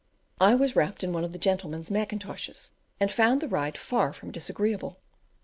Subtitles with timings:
[0.39, 4.31] I was wrapped in one of the gentlemen's macintoshes, and found the ride far from
[4.31, 4.97] disagreeable.